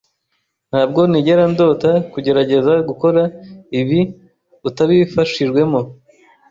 Ntabwo 0.69 1.01
nigera 1.09 1.43
ndota 1.51 1.91
kugerageza 2.11 2.73
gukora 2.87 3.21
ibi 3.79 4.01
utabifashijwemo. 4.67 5.81